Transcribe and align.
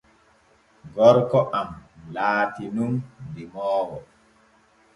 Gorko 0.95 1.41
am 1.59 1.69
laati 2.15 2.63
nun 2.75 2.93
demoowo. 3.35 3.97